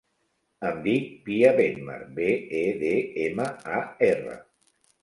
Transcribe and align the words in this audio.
Em 0.69 0.79
dic 0.87 1.11
Pia 1.27 1.51
Bedmar: 1.61 1.99
be, 2.17 2.33
e, 2.63 2.65
de, 2.83 2.95
ema, 3.29 3.49
a, 3.79 3.85
erra. 4.13 4.43